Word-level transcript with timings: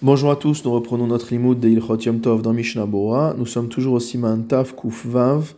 Bonjour 0.00 0.30
à 0.30 0.36
tous, 0.36 0.64
nous 0.64 0.70
reprenons 0.70 1.08
notre 1.08 1.32
limoud 1.32 1.58
de 1.58 1.68
Ilchot 1.68 1.96
Yom 1.96 2.20
Tov 2.20 2.40
dans 2.40 2.52
Mishnah 2.52 2.86
Bora. 2.86 3.34
Nous 3.36 3.46
sommes 3.46 3.68
toujours 3.68 3.94
au 3.94 3.98
Siman 3.98 4.46
Taf 4.46 4.76
Kuf 4.76 5.04
Vav 5.04 5.54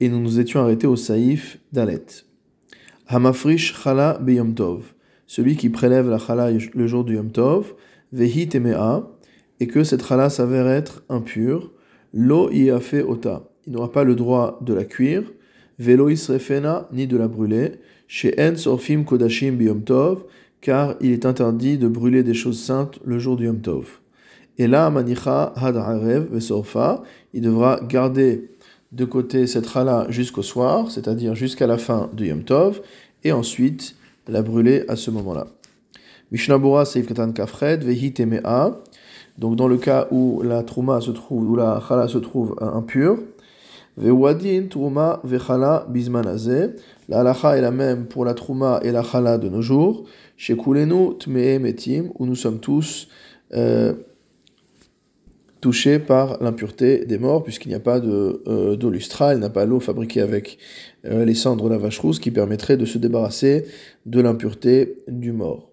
et 0.00 0.08
nous 0.08 0.18
nous 0.18 0.40
étions 0.40 0.58
arrêtés 0.58 0.88
au 0.88 0.96
Saïf 0.96 1.60
Dalet. 1.72 2.04
Hamafrish 3.06 3.80
Chala 3.80 4.18
Beyom 4.20 4.54
Tov. 4.54 4.82
Celui 5.28 5.56
qui 5.56 5.68
prélève 5.68 6.10
la 6.10 6.18
Chala 6.18 6.50
le 6.50 6.86
jour 6.88 7.04
du 7.04 7.14
Yom 7.14 7.30
Tov, 7.30 7.72
Vehi 8.12 8.48
Temea, 8.48 9.08
et 9.60 9.68
que 9.68 9.84
cette 9.84 10.04
Chala 10.04 10.28
s'avère 10.28 10.66
être 10.66 11.04
impure, 11.08 11.70
Lo 12.12 12.50
Iafe 12.50 12.96
Ota. 13.06 13.44
Il 13.68 13.74
n'aura 13.74 13.92
pas 13.92 14.02
le 14.02 14.16
droit 14.16 14.58
de 14.60 14.74
la 14.74 14.84
cuire, 14.84 15.22
Velo 15.78 16.08
Isrefena, 16.08 16.88
ni 16.92 17.06
de 17.06 17.16
la 17.16 17.28
brûler, 17.28 17.74
chez 18.08 18.34
En 18.40 18.56
Sorfim 18.56 19.04
Kodashim 19.04 19.52
Beyom 19.52 19.82
Tov, 19.82 20.24
car 20.60 20.96
il 21.00 21.12
est 21.12 21.26
interdit 21.26 21.78
de 21.78 21.88
brûler 21.88 22.22
des 22.22 22.34
choses 22.34 22.60
saintes 22.60 22.98
le 23.04 23.18
jour 23.18 23.36
du 23.36 23.46
Yom 23.46 23.60
Tov. 23.60 24.00
Et 24.58 24.66
là, 24.66 24.90
Manicha 24.90 25.52
Hadarev 25.56 26.26
Vesorfa, 26.32 27.02
il 27.32 27.42
devra 27.42 27.80
garder 27.88 28.50
de 28.90 29.04
côté 29.04 29.46
cette 29.46 29.68
chala 29.68 30.06
jusqu'au 30.08 30.42
soir, 30.42 30.90
c'est-à-dire 30.90 31.34
jusqu'à 31.34 31.66
la 31.66 31.78
fin 31.78 32.10
du 32.12 32.26
Yom 32.26 32.42
Tov, 32.42 32.80
et 33.24 33.32
ensuite 33.32 33.96
la 34.26 34.42
brûler 34.42 34.84
à 34.88 34.96
ce 34.96 35.10
moment-là. 35.10 35.46
Mishnabura 36.32 36.84
Seif 36.84 37.06
Katan 37.06 37.32
Kafred 37.32 37.84
Vehi 37.84 38.12
Temea, 38.12 38.80
donc 39.38 39.56
dans 39.56 39.68
le 39.68 39.78
cas 39.78 40.08
où 40.10 40.42
la 40.42 40.62
trouma 40.62 41.00
se 41.00 41.12
trouve, 41.12 41.50
où 41.50 41.56
la 41.56 41.82
chala 41.86 42.08
se 42.08 42.18
trouve 42.18 42.56
impure, 42.60 43.18
Vewadin 43.98 44.68
Truma 44.68 45.20
Vechala 45.24 45.84
Bismanaze, 45.88 46.76
la 47.08 47.20
halacha 47.20 47.58
est 47.58 47.60
la 47.60 47.72
même 47.72 48.06
pour 48.06 48.24
la 48.24 48.34
trouma 48.34 48.78
et 48.84 48.92
la 48.92 49.02
chala 49.02 49.38
de 49.38 49.48
nos 49.48 49.60
jours, 49.60 50.04
chez 50.36 50.56
Kulenu 50.56 51.18
Tmee 51.18 51.58
Metim, 51.58 52.12
où 52.16 52.24
nous 52.24 52.36
sommes 52.36 52.60
tous 52.60 53.08
euh, 53.54 53.94
touchés 55.60 55.98
par 55.98 56.40
l'impureté 56.40 57.06
des 57.06 57.18
morts, 57.18 57.42
puisqu'il 57.42 57.70
n'y 57.70 57.74
a 57.74 57.80
pas 57.80 57.98
d'eau 57.98 58.40
euh, 58.46 58.90
lustrale, 58.90 59.38
il 59.38 59.40
n'y 59.40 59.46
a 59.46 59.50
pas 59.50 59.66
l'eau 59.66 59.80
fabriquée 59.80 60.20
avec 60.20 60.58
euh, 61.04 61.24
les 61.24 61.34
cendres 61.34 61.64
de 61.64 61.70
la 61.70 61.78
vache 61.78 61.98
rousse 61.98 62.20
qui 62.20 62.30
permettrait 62.30 62.76
de 62.76 62.84
se 62.84 62.98
débarrasser 62.98 63.66
de 64.06 64.20
l'impureté 64.20 65.02
du 65.08 65.32
mort. 65.32 65.67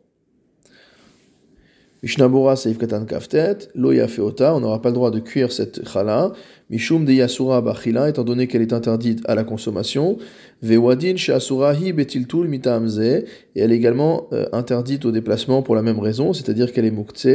Mishnabura 2.06 2.56
Seif 2.56 2.78
Katan 2.78 3.06
Kaftet, 3.06 3.70
lo 3.74 3.92
feota, 4.08 4.54
on 4.54 4.60
n'aura 4.60 4.80
pas 4.80 4.90
le 4.90 4.94
droit 4.94 5.10
de 5.10 5.18
cuire 5.18 5.52
cette 5.52 5.90
chala, 5.90 6.34
Mishum 6.70 7.04
de 7.04 7.12
Yasura 7.12 7.62
Bachila, 7.62 8.10
étant 8.10 8.24
donné 8.24 8.46
qu'elle 8.46 8.62
est 8.62 8.74
interdite 8.74 9.28
à 9.28 9.34
la 9.34 9.44
consommation, 9.44 10.20
Vewadin 10.62 11.16
Sheasurahi 11.16 11.94
Betiltul 11.94 12.48
Mitamze, 12.48 13.00
et 13.00 13.26
elle 13.56 13.72
est 13.72 13.76
également 13.76 14.28
euh, 14.34 14.46
interdite 14.54 15.04
au 15.06 15.12
déplacement 15.12 15.64
pour 15.64 15.74
la 15.74 15.82
même 15.82 15.98
raison, 15.98 16.32
c'est-à-dire 16.32 16.72
qu'elle 16.74 16.86
est 16.86 16.92
muktse, 16.92 17.28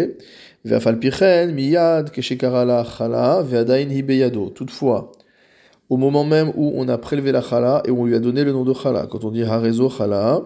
Veafalpichen 0.64 1.52
Miyad 1.52 2.12
Keshekarala 2.12 2.86
Chala, 2.96 3.42
Veadain 3.42 3.90
Hibeyado. 3.90 4.50
Toutefois, 4.50 5.10
au 5.88 5.96
moment 5.96 6.22
même 6.22 6.52
où 6.54 6.74
on 6.76 6.88
a 6.88 6.96
prélevé 6.96 7.32
la 7.32 7.42
chala 7.42 7.82
et 7.86 7.90
où 7.90 8.02
on 8.02 8.04
lui 8.04 8.14
a 8.14 8.20
donné 8.20 8.44
le 8.44 8.52
nom 8.52 8.62
de 8.62 8.72
chala, 8.72 9.08
quand 9.10 9.24
on 9.24 9.32
dit 9.32 9.42
Harezo 9.42 9.90
Chala, 9.90 10.42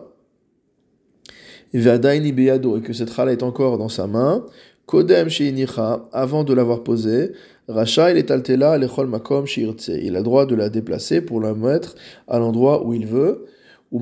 et 1.74 2.80
que 2.82 2.92
cette 2.92 3.12
chala 3.12 3.32
est 3.32 3.42
encore 3.42 3.78
dans 3.78 3.88
sa 3.88 4.06
main, 4.06 4.44
Kodem 4.86 5.28
sheinicha, 5.28 6.08
avant 6.12 6.44
de 6.44 6.54
l'avoir 6.54 6.84
posée, 6.84 7.32
Racha 7.66 8.10
il 8.10 8.18
est 8.18 8.30
altela 8.30 8.76
lechol 8.76 9.06
makom 9.06 9.46
shirtse. 9.46 9.88
Il 9.88 10.14
a 10.16 10.18
le 10.18 10.24
droit 10.24 10.44
de 10.44 10.54
la 10.54 10.68
déplacer 10.68 11.22
pour 11.22 11.40
la 11.40 11.54
mettre 11.54 11.94
à 12.28 12.38
l'endroit 12.38 12.86
où 12.86 12.92
il 12.92 13.06
veut. 13.06 13.46
Et 13.92 13.98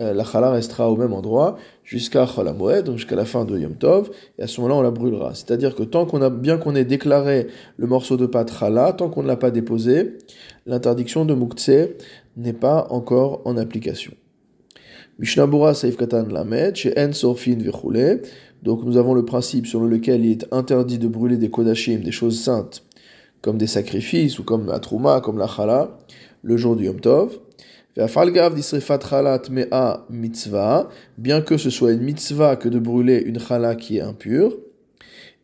euh, 0.00 0.14
la 0.14 0.24
chala 0.24 0.50
restera 0.52 0.90
au 0.90 0.96
même 0.96 1.12
endroit 1.12 1.56
jusqu'à 1.84 2.26
chol 2.26 2.50
moed, 2.54 2.84
donc 2.84 2.96
jusqu'à 2.96 3.16
la 3.16 3.24
fin 3.24 3.44
de 3.44 3.58
Yom 3.58 3.74
Tov, 3.74 4.10
et 4.38 4.42
à 4.42 4.46
ce 4.46 4.60
moment-là 4.60 4.78
on 4.78 4.82
la 4.82 4.92
brûlera. 4.92 5.34
C'est-à-dire 5.34 5.74
que 5.74 5.82
tant 5.82 6.06
qu'on 6.06 6.22
a 6.22 6.30
bien 6.30 6.58
qu'on 6.58 6.76
ait 6.76 6.84
déclaré 6.84 7.48
le 7.76 7.86
morceau 7.86 8.16
de 8.16 8.26
pâte 8.26 8.52
chala, 8.56 8.92
tant 8.92 9.10
qu'on 9.10 9.22
ne 9.22 9.28
l'a 9.28 9.36
pas 9.36 9.50
déposé, 9.50 10.16
l'interdiction 10.64 11.24
de 11.24 11.34
muktse 11.34 11.70
n'est 12.36 12.52
pas 12.52 12.86
encore 12.90 13.42
en 13.44 13.56
application. 13.56 14.12
Mishnabura 15.20 15.74
Saif 15.74 15.98
Katan 15.98 16.28
Lamed, 16.30 16.76
chez 16.76 16.94
En 16.98 17.12
Sorfin 17.12 17.58
Vechule. 17.58 18.22
Donc 18.62 18.82
nous 18.84 18.96
avons 18.96 19.12
le 19.12 19.22
principe 19.22 19.66
sur 19.66 19.84
lequel 19.84 20.24
il 20.24 20.32
est 20.32 20.46
interdit 20.50 20.98
de 20.98 21.08
brûler 21.08 21.36
des 21.36 21.50
kodashim, 21.50 21.98
des 21.98 22.10
choses 22.10 22.40
saintes, 22.40 22.82
comme 23.42 23.58
des 23.58 23.66
sacrifices 23.66 24.38
ou 24.38 24.44
comme 24.44 24.66
la 24.66 24.78
trouma, 24.78 25.20
comme 25.20 25.36
la 25.36 25.46
chala, 25.46 25.98
le 26.42 26.56
jour 26.56 26.74
du 26.74 26.86
Yom 26.86 27.00
Tov. 27.00 27.38
mitzvah, 30.08 30.88
bien 31.18 31.42
que 31.42 31.58
ce 31.58 31.68
soit 31.68 31.92
une 31.92 32.00
mitzvah 32.00 32.56
que 32.56 32.70
de 32.70 32.78
brûler 32.78 33.18
une 33.18 33.38
chala 33.38 33.74
qui 33.74 33.98
est 33.98 34.00
impure. 34.00 34.56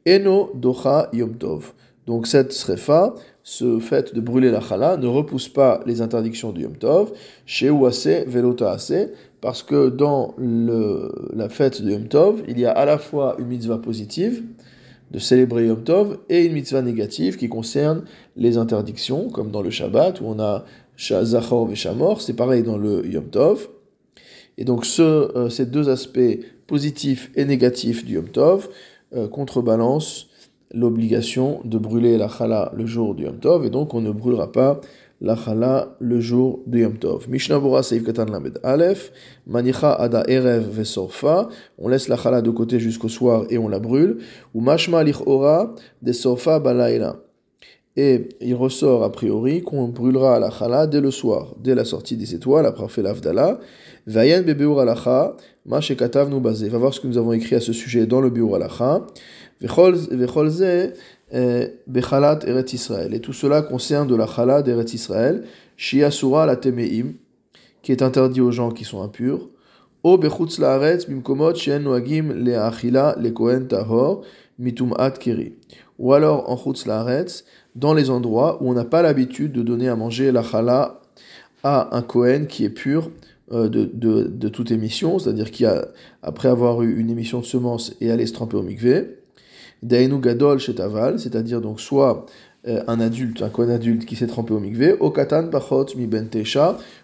Eno 0.09 0.53
docha 0.55 1.11
Yom 1.13 1.37
Tov. 1.37 1.75
Donc 2.07 2.29
cette 2.29 2.53
srefa, 2.55 3.15
ce 3.49 3.79
fait 3.79 4.13
de 4.13 4.21
brûler 4.21 4.51
la 4.51 4.61
chala, 4.61 4.97
ne 4.97 5.07
repousse 5.07 5.49
pas 5.49 5.81
les 5.87 6.01
interdictions 6.01 6.51
du 6.51 6.63
Yom 6.63 6.77
Tov, 6.77 7.13
chez 7.47 7.71
Ouase 7.71 8.25
Velota 8.27 8.77
parce 9.41 9.63
que 9.63 9.89
dans 9.89 10.35
la 11.33 11.49
fête 11.49 11.81
de 11.81 11.93
Yom 11.93 12.09
Tov, 12.09 12.43
il 12.49 12.59
y 12.59 12.67
a 12.67 12.73
à 12.73 12.85
la 12.85 12.99
fois 12.99 13.37
une 13.39 13.47
mitzvah 13.47 13.79
positive, 13.79 14.43
de 15.13 15.21
célébrer 15.21 15.67
Yom 15.67 15.85
Tov, 15.85 16.19
et 16.29 16.45
une 16.45 16.55
mitzvah 16.55 16.83
négative 16.83 17.37
qui 17.37 17.49
concerne 17.49 18.03
les 18.35 18.59
interdictions, 18.59 19.31
comme 19.31 19.53
dans 19.53 19.63
le 19.63 19.71
Shabbat, 19.71 20.21
où 20.21 20.25
on 20.27 20.41
a 20.41 20.65
Zachor 20.99 21.71
et 21.71 21.77
Shamor, 21.77 22.23
c'est 22.23 22.35
pareil 22.35 22.65
dans 22.65 22.79
le 22.79 23.07
Yom 23.07 23.29
Tov. 23.29 23.69
Et 24.59 24.65
donc 24.65 24.85
euh, 24.99 25.49
ces 25.51 25.67
deux 25.67 25.89
aspects 25.89 26.19
positifs 26.67 27.31
et 27.37 27.45
négatifs 27.45 28.05
du 28.05 28.15
Yom 28.15 28.29
Tov 28.29 28.69
euh, 29.15 29.29
contrebalancent 29.29 30.31
l'obligation 30.77 31.61
de 31.65 31.79
brûler 31.79 32.19
la 32.19 32.29
chala 32.29 32.71
le 32.77 32.87
jour 32.87 33.15
du 33.15 33.25
Yom 33.25 33.39
Tov, 33.39 33.65
et 33.65 33.71
donc 33.71 33.95
on 33.95 34.01
ne 34.03 34.13
brûlera 34.13 34.53
pas 34.53 34.81
la 35.23 35.35
chala 35.35 35.97
le 35.99 36.21
jour 36.21 36.61
du 36.67 36.83
Yom 36.83 36.99
Tov. 36.99 37.29
Mishnah 37.31 37.59
Bora 37.59 37.83
Seif 37.83 38.05
Katan 38.05 38.27
Lamed 38.27 38.61
Aleph, 38.63 39.11
Manicha 39.47 39.95
Ada 39.95 40.25
Erev 40.29 40.69
Vesorfa, 40.71 41.49
on 41.79 41.89
laisse 41.89 42.09
la 42.09 42.17
chala 42.19 42.43
de 42.43 42.51
côté 42.51 42.79
jusqu'au 42.79 43.09
soir 43.09 43.47
et 43.49 43.57
on 43.57 43.69
la 43.69 43.79
brûle, 43.79 44.19
ou 44.55 44.61
Mashma 44.61 45.03
Ora 45.25 45.75
de 46.03 46.13
Sorfa 46.13 46.61
Balaila. 46.61 47.17
Et 47.99 48.29
il 48.43 48.55
ressort 48.55 49.03
a 49.05 49.11
priori 49.11 49.63
qu'on 49.63 49.89
brûlera 49.89 50.39
la 50.39 50.51
chala 50.51 50.87
dès 50.87 51.01
le 51.01 51.11
soir, 51.11 51.55
dès 51.59 51.75
la 51.75 51.87
sortie 51.87 52.19
des 52.19 52.35
étoiles, 52.35 52.67
après 52.67 52.87
fait 52.89 53.01
l'Avdala. 53.01 53.59
Vayen 54.07 54.43
Bebeur 54.43 54.79
Alacha, 54.81 55.35
Mashekatav 55.65 56.29
nous 56.29 56.41
basé. 56.41 56.69
Va 56.69 56.77
voir 56.77 56.93
ce 56.93 57.01
que 57.01 57.07
nous 57.07 57.17
avons 57.17 57.33
écrit 57.33 57.57
à 57.57 57.61
ce 57.61 57.73
sujet 57.73 58.07
dans 58.07 58.21
le 58.21 58.29
Beur 58.29 58.55
Alacha. 58.55 59.07
Et 59.63 59.69
tout 63.21 63.33
cela 63.33 63.63
concerne 63.63 64.09
de 64.09 64.15
la 64.15 64.27
Chalat 64.27 64.63
Eret 64.67 64.85
Israël, 64.93 65.45
la 65.93 66.57
Temeim, 66.57 67.15
qui 67.83 67.93
est 67.93 68.03
interdit 68.03 68.41
aux 68.41 68.51
gens 68.51 68.71
qui 68.71 68.85
sont 68.85 69.03
impurs. 69.03 69.49
O 70.03 70.19
Bechutz 70.19 70.59
Laaretz 70.59 71.09
Bimkomot 71.09 71.53
Le 71.53 72.55
Achila 72.55 73.17
Le 73.19 73.31
Kohen 73.31 73.67
Tahor 73.67 74.23
Mitum'at 74.59 75.13
Keri. 75.13 75.55
Ou 75.99 76.13
alors 76.13 76.51
en 76.51 76.57
Chutz 76.57 76.87
Laaretz, 76.87 77.45
dans 77.75 77.95
les 77.95 78.11
endroits 78.11 78.63
où 78.63 78.71
on 78.71 78.75
n'a 78.75 78.85
pas 78.85 79.03
l'habitude 79.03 79.53
de 79.53 79.63
donner 79.63 79.89
à 79.89 79.97
manger 79.97 80.33
la 80.33 80.43
Chala 80.43 81.01
à 81.63 81.97
un 81.97 82.03
Kohen 82.03 82.47
qui 82.47 82.65
est 82.65 82.71
pur 82.71 83.11
euh, 83.53 83.69
de, 83.69 83.89
de, 83.93 84.25
de, 84.25 84.49
toute 84.49 84.71
émission, 84.71 85.19
c'est-à-dire 85.19 85.51
qui 85.51 85.65
a, 85.65 85.89
après 86.23 86.49
avoir 86.49 86.83
eu 86.83 86.99
une 86.99 87.11
émission 87.11 87.41
de 87.41 87.45
semences 87.45 87.95
et 88.01 88.11
aller 88.11 88.27
se 88.27 88.33
tremper 88.33 88.57
au 88.57 88.63
mikveh, 88.63 89.16
Dainu 89.87 90.21
Gadol 90.21 90.59
Shetaval, 90.59 91.19
c'est-à-dire 91.19 91.61
donc 91.61 91.81
soit 91.81 92.27
euh, 92.67 92.83
un 92.89 92.99
adulte, 92.99 93.43
un 93.43 93.49
Kohen 93.49 93.71
adulte 93.71 94.05
qui 94.05 94.17
s'est 94.17 94.27
trempé 94.27 94.53
au 94.53 94.61
Okatan 95.07 95.49
Pachot 95.49 95.87
Mi 95.97 96.07
Ben 96.07 96.29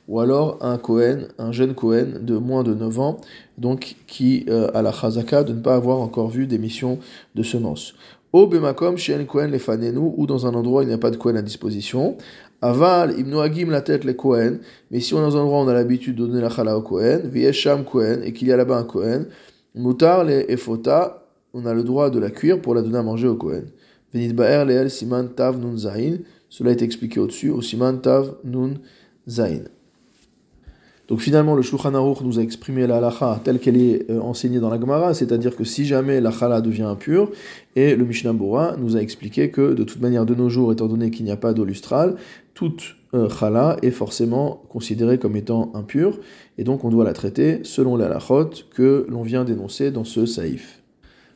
ou 0.09 0.19
alors 0.19 0.59
un 0.61 0.77
Kohen, 0.77 1.29
un 1.39 1.53
jeune 1.53 1.75
Kohen 1.75 2.19
de 2.21 2.37
moins 2.37 2.65
de 2.65 2.75
9 2.75 2.99
ans, 2.99 3.17
donc 3.59 3.95
qui 4.09 4.45
euh, 4.49 4.69
a 4.75 4.83
la 4.83 4.91
chazaka 4.91 5.45
de 5.45 5.53
ne 5.53 5.61
pas 5.61 5.77
avoir 5.77 6.01
encore 6.01 6.29
vu 6.29 6.49
d'émission 6.49 6.99
de 7.37 7.45
semences. 7.45 7.95
Au 8.33 8.49
Bemakom 8.49 8.97
Shen 8.97 9.25
Kohen 9.27 9.53
Lefanenu, 9.53 9.99
ou 10.17 10.27
dans 10.27 10.47
un 10.47 10.55
endroit 10.55 10.81
où 10.81 10.83
il 10.83 10.89
n'y 10.89 10.95
a 10.95 10.99
pas 10.99 11.11
de 11.11 11.17
Kohen 11.17 11.37
à 11.37 11.43
disposition. 11.43 12.17
Aval 12.61 13.17
Ibnoagim 13.19 13.71
la 13.71 13.83
tête 13.83 14.05
les 14.05 14.17
Kohen, 14.17 14.59
mais 14.91 14.99
si 14.99 15.15
on 15.15 15.19
est 15.19 15.23
dans 15.23 15.37
un 15.37 15.43
endroit 15.43 15.61
où 15.61 15.65
on 15.65 15.69
a 15.69 15.75
l'habitude 15.75 16.17
de 16.17 16.27
donner 16.27 16.41
la 16.41 16.51
chala 16.51 16.77
au 16.77 16.83
Kohen, 16.83 17.29
Viesham 17.29 17.85
Kohen, 17.85 18.23
et 18.25 18.33
qu'il 18.33 18.49
y 18.49 18.53
a 18.53 18.57
là-bas 18.57 18.79
un 18.79 18.85
Kohen, 18.85 19.27
Mutar 19.77 20.25
le 20.25 20.51
Efota, 20.51 21.22
on 21.55 21.67
a 21.67 21.75
le 21.75 21.83
droit 21.83 22.11
de 22.11 22.19
la 22.19 22.31
cuire 22.31 22.61
pour 22.61 22.75
la 22.75 22.83
donner 22.83 22.99
à 22.99 23.03
manger 23.03 23.29
au 23.29 23.37
Kohen. 23.37 23.67
Venit 24.13 24.33
Ba'er 24.33 24.65
Leel 24.65 24.91
Siman 24.91 25.29
Tav 25.29 25.59
Nun 25.59 25.77
Zain. 25.77 26.19
Cela 26.49 26.71
est 26.71 26.83
expliqué 26.83 27.21
au-dessus, 27.21 27.51
au 27.51 27.63
Siman 27.63 28.01
Tav 28.01 28.35
Nun 28.45 28.75
Zain. 29.29 29.65
Donc 31.09 31.21
finalement, 31.21 31.55
le 31.55 31.63
Shulchan 31.63 31.95
Aruch 31.95 32.23
nous 32.23 32.39
a 32.39 32.43
exprimé 32.43 32.87
la 32.87 32.97
halacha 32.97 33.41
telle 33.45 33.59
qu'elle 33.59 33.77
est 33.77 34.11
euh, 34.11 34.21
enseignée 34.21 34.61
dans 34.61 34.71
la 34.71 34.81
Gemara, 34.81 35.13
c'est-à-dire 35.15 35.57
que 35.57 35.65
si 35.65 35.85
jamais 35.85 36.21
la 36.21 36.31
chala 36.31 36.61
devient 36.61 36.85
impure, 36.85 37.31
et 37.77 37.97
le 37.97 38.05
Mishnah 38.05 38.33
Bora 38.33 38.77
nous 38.79 38.97
a 38.97 39.01
expliqué 39.01 39.51
que 39.51 39.75
de 39.75 39.83
toute 39.83 40.01
manière, 40.01 40.25
de 40.25 40.35
nos 40.35 40.49
jours, 40.49 40.73
étant 40.73 40.87
donné 40.87 41.11
qu'il 41.11 41.25
n'y 41.25 41.33
a 41.33 41.37
pas 41.37 41.53
d'eau 41.53 41.65
lustrale, 41.65 42.17
toute 42.55 42.97
euh, 43.15 43.29
chala 43.29 43.77
est 43.83 43.91
forcément 43.91 44.63
considérée 44.69 45.19
comme 45.19 45.37
étant 45.37 45.71
impure, 45.75 46.19
et 46.57 46.65
donc 46.65 46.85
on 46.85 46.89
doit 46.89 47.05
la 47.05 47.13
traiter 47.13 47.61
selon 47.65 47.97
la 47.97 48.07
halachot 48.07 48.51
que 48.75 49.05
l'on 49.11 49.23
vient 49.23 49.45
d'énoncer 49.45 49.91
dans 49.91 50.05
ce 50.05 50.25
saïf. 50.25 50.82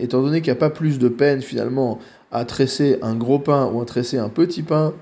étant 0.00 0.22
donné 0.22 0.40
qu'il 0.40 0.52
n'y 0.52 0.58
a 0.58 0.60
pas 0.60 0.70
plus 0.70 0.98
de 0.98 1.08
peine 1.08 1.42
finalement 1.42 1.98
à 2.30 2.44
tresser 2.44 2.98
un 3.02 3.14
gros 3.14 3.38
pain 3.38 3.70
ou 3.72 3.80
à 3.80 3.84
tresser 3.84 4.18
un 4.18 4.28
petit 4.28 4.62
pain, 4.62 4.92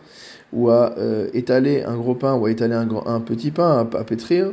ou 0.52 0.70
à 0.70 0.96
euh, 0.98 1.28
étaler 1.34 1.82
un 1.82 1.96
gros 1.96 2.14
pain 2.14 2.34
ou 2.34 2.46
à 2.46 2.50
étaler 2.50 2.74
un, 2.74 3.20
petit 3.20 3.50
pain 3.50 3.86
à, 3.92 3.98
à 3.98 4.04
pétrir. 4.04 4.52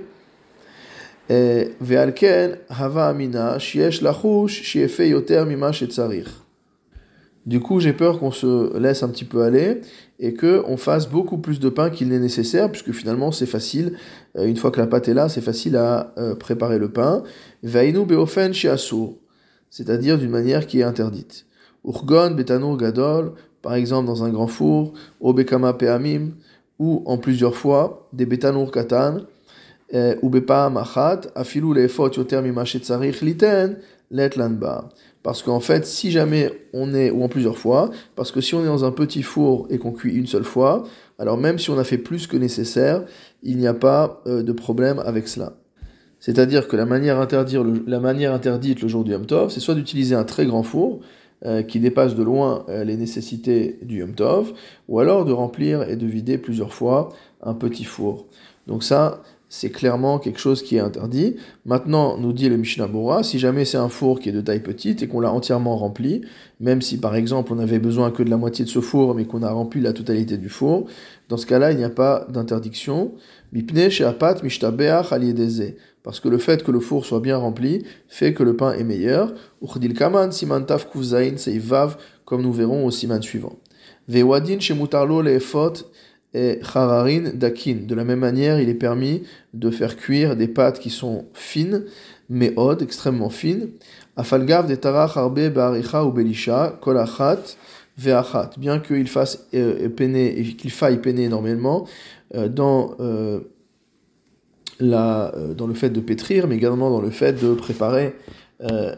Du 7.45 7.60
coup, 7.60 7.80
j'ai 7.80 7.92
peur 7.92 8.19
qu'on 8.19 8.31
se 8.31 8.78
laisse 8.78 9.04
un 9.04 9.10
petit 9.10 9.25
peu 9.25 9.44
aller 9.44 9.81
et 10.19 10.34
que 10.34 10.63
on 10.66 10.78
fasse 10.78 11.10
beaucoup 11.10 11.38
plus 11.38 11.60
de 11.60 11.69
pain 11.69 11.90
qu'il 11.90 12.07
n'est 12.07 12.19
nécessaire, 12.19 12.72
puisque 12.72 12.94
finalement 12.94 13.31
c'est 13.31 13.45
facile. 13.45 13.98
Euh, 14.38 14.45
une 14.45 14.56
fois 14.56 14.72
que 14.72 14.80
la 14.80 14.88
pâte 14.88 15.10
est 15.10 15.13
là, 15.13 15.28
c'est 15.28 15.42
facile 15.42 15.75
à 15.75 16.13
euh, 16.18 16.36
préparer 16.36 16.80
le 16.80 16.90
pain. 16.90 17.24
Vainu 17.62 18.06
beofen 18.06 18.54
c'est-à-dire 19.69 20.18
d'une 20.18 20.30
manière 20.30 20.68
qui 20.68 20.80
est 20.80 20.84
interdite. 20.84 21.45
Urgon 21.84 22.31
betanur 22.31 22.78
gadol 22.78 23.34
par 23.63 23.74
exemple 23.74 24.06
dans 24.06 24.24
un 24.24 24.30
grand 24.30 24.48
four, 24.48 24.94
au 25.19 25.34
bekama 25.34 25.74
peamim, 25.74 26.34
ou 26.78 27.01
en 27.06 27.18
plusieurs 27.18 27.56
fois, 27.56 28.07
des 28.13 28.25
betanur 28.25 28.72
katan, 28.72 29.22
eh, 29.89 30.16
ou 30.22 30.30
bepa 30.30 30.69
machat, 30.69 31.22
afilu 31.34 31.74
lefot 31.74 32.12
yoter 32.12 32.42
liten, 33.22 33.78
letlanba. 34.12 34.89
Parce 35.24 35.42
qu'en 35.42 35.62
fait, 35.62 35.86
si 35.86 36.12
jamais 36.12 36.52
on 36.74 36.94
est, 36.94 37.10
ou 37.10 37.24
en 37.24 37.30
plusieurs 37.30 37.58
fois, 37.58 37.90
parce 38.16 38.31
que 38.31 38.42
si 38.42 38.56
on 38.56 38.62
est 38.62 38.68
dans 38.68 38.84
un 38.84 38.92
petit 38.92 39.24
four 39.24 39.68
et 39.70 39.78
qu'on 39.78 39.94
cuit 39.94 40.14
une 40.14 40.28
seule 40.28 40.44
fois, 40.44 40.84
alors 41.18 41.38
même 41.38 41.58
si 41.58 41.70
on 41.70 41.78
a 41.78 41.86
fait 41.86 41.98
plus 41.98 42.28
que 42.28 42.36
nécessaire, 42.36 43.06
il 43.42 43.58
n'y 43.58 43.68
a 43.68 43.74
pas 43.74 44.22
euh, 44.28 44.44
de 44.44 44.52
problème 44.52 45.00
avec 45.00 45.30
cela. 45.30 45.54
C'est-à-dire 46.20 46.68
que 46.68 46.75
la 46.75 46.86
manière, 46.86 47.20
interdite 47.20 48.81
le 48.81 48.88
jour 48.88 49.04
du 49.04 49.12
Yom 49.12 49.25
c'est 49.50 49.60
soit 49.60 49.75
d'utiliser 49.75 50.16
un 50.16 50.24
très 50.24 50.46
grand 50.46 50.64
four, 50.64 51.02
euh, 51.46 51.62
qui 51.62 51.81
dépasse 51.81 52.16
de 52.16 52.24
loin 52.24 52.66
euh, 52.70 52.86
les 52.86 52.96
nécessités 52.96 53.78
du 53.81 54.00
Yom 54.00 54.14
ou 54.88 55.00
alors 55.00 55.25
de 55.25 55.34
remplir 55.34 55.84
et 55.84 55.98
de 55.98 56.06
vider 56.06 56.38
plusieurs 56.38 56.74
fois 56.74 57.10
un 57.42 57.54
petit 57.54 57.84
four. 57.84 58.28
Donc 58.68 58.84
ça, 58.84 59.22
c'est 59.56 59.70
clairement 59.70 60.18
quelque 60.18 60.40
chose 60.40 60.64
qui 60.64 60.78
est 60.78 60.80
interdit. 60.80 61.36
Maintenant, 61.68 62.18
nous 62.18 62.34
dit 62.34 62.50
le 62.50 62.58
Mishnah 62.58 62.88
Bora, 62.88 63.22
si 63.22 63.38
jamais 63.38 63.66
c'est 63.66 63.78
un 63.78 63.88
four 63.88 64.20
qui 64.20 64.30
est 64.30 64.32
de 64.32 64.42
taille 64.42 64.64
petite 64.64 65.04
et 65.04 65.08
qu'on 65.08 65.20
l'a 65.20 65.32
entièrement 65.32 65.78
rempli, 65.78 66.22
même 66.60 66.82
si 66.82 67.00
par 67.00 67.16
exemple 67.16 67.54
on 67.54 67.60
avait 67.60 67.78
besoin 67.78 68.10
que 68.10 68.24
de 68.24 68.32
la 68.32 68.38
moitié 68.38 68.66
de 68.66 68.70
ce 68.72 68.82
four, 68.82 69.14
mais 69.14 69.26
qu'on 69.26 69.44
a 69.44 69.52
rempli 69.52 69.80
la 69.80 69.94
totalité 69.94 70.38
du 70.38 70.50
four, 70.50 70.88
dans 71.30 71.38
ce 71.38 71.46
cas-là, 71.46 71.72
il 71.72 71.78
n'y 71.78 71.84
a 71.84 71.92
pas 71.92 72.26
d'interdiction. 72.30 73.12
Parce 76.04 76.20
que 76.20 76.30
le 76.30 76.38
fait 76.40 76.64
que 76.64 76.72
le 76.72 76.80
four 76.80 77.06
soit 77.06 77.20
bien 77.20 77.38
rempli 77.38 77.86
fait 78.08 78.34
que 78.34 78.42
le 78.42 78.56
pain 78.56 78.74
est 78.74 78.84
meilleur. 78.84 79.36
kaman 79.96 80.32
comme 82.26 82.42
nous 82.42 82.54
verrons 82.54 82.88
au 82.88 82.90
siman 82.90 83.22
suivant. 83.22 83.60
Vewadin 84.08 84.60
shemutarlo 84.60 85.22
et 86.34 86.60
chararin 86.62 87.32
dakin. 87.34 87.86
De 87.88 87.96
la 87.96 88.04
même 88.04 88.20
manière, 88.20 88.60
il 88.60 88.70
est 88.70 88.74
permis 88.74 89.24
de 89.54 89.70
faire 89.70 89.96
cuire 89.96 90.36
des 90.36 90.48
pâtes 90.48 90.80
qui 90.80 90.90
sont 90.90 91.26
fines, 91.34 91.84
mais 92.30 92.54
odd, 92.56 92.82
extrêmement 92.82 93.30
fines. 93.30 93.70
De 94.18 94.76
tarach 94.76 95.18
arbe 95.18 95.50
ba'aricha 95.50 96.06
ou 96.06 96.14
kolachat 96.82 97.40
ve'achat. 97.98 98.52
Bien 98.58 98.80
qu'il 98.80 99.08
euh, 99.54 99.90
qu'il 100.58 100.72
faille 100.72 100.98
peiner 100.98 101.24
énormément 101.24 101.88
euh, 102.36 102.48
dans 102.48 102.96
euh, 103.00 103.42
dans 104.80 105.68
le 105.68 105.74
fait 105.74 105.92
de 105.92 106.00
pétrir, 106.00 106.48
mais 106.48 106.56
également 106.56 106.90
dans 106.90 107.00
le 107.00 107.12
fait 107.12 107.34
de 107.34 107.54
préparer, 107.54 108.16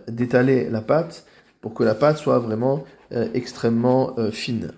d'étaler 0.07 0.69
la 0.69 0.81
pâte 0.81 1.25
pour 1.61 1.73
que 1.73 1.83
la 1.83 1.93
pâte 1.93 2.17
soit 2.17 2.39
vraiment 2.39 2.85
extrêmement 3.33 4.15
fine. 4.31 4.71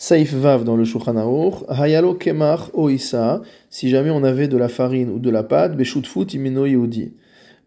Saif 0.00 0.32
Vav 0.32 0.62
dans 0.62 0.76
le 0.76 0.84
Shulchan 0.84 1.16
Hayalo 1.68 2.14
Kemach 2.14 2.70
Oisa, 2.72 3.42
si 3.68 3.88
jamais 3.88 4.10
on 4.10 4.22
avait 4.22 4.46
de 4.46 4.56
la 4.56 4.68
farine 4.68 5.10
ou 5.10 5.18
de 5.18 5.28
la 5.28 5.42
pâte, 5.42 5.76
Beshutfut 5.76 6.32
Imino 6.34 6.66
Yehudi, 6.66 7.14